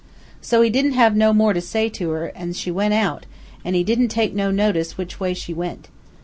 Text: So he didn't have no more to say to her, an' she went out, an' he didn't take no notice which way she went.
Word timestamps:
So 0.41 0.63
he 0.63 0.71
didn't 0.71 0.93
have 0.93 1.15
no 1.15 1.31
more 1.31 1.53
to 1.53 1.61
say 1.61 1.87
to 1.89 2.09
her, 2.09 2.35
an' 2.35 2.53
she 2.53 2.71
went 2.71 2.95
out, 2.95 3.27
an' 3.63 3.75
he 3.75 3.83
didn't 3.83 4.07
take 4.07 4.33
no 4.33 4.49
notice 4.49 4.97
which 4.97 5.19
way 5.19 5.35
she 5.35 5.53
went. 5.53 5.89